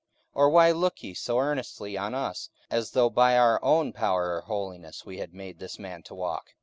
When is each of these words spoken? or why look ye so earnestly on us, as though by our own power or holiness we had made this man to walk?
or 0.33 0.49
why 0.49 0.71
look 0.71 1.03
ye 1.03 1.13
so 1.13 1.37
earnestly 1.37 1.95
on 1.95 2.15
us, 2.15 2.49
as 2.71 2.93
though 2.93 3.07
by 3.07 3.37
our 3.37 3.63
own 3.63 3.93
power 3.93 4.33
or 4.35 4.41
holiness 4.41 5.05
we 5.05 5.19
had 5.19 5.31
made 5.31 5.59
this 5.59 5.77
man 5.77 6.01
to 6.01 6.15
walk? 6.15 6.55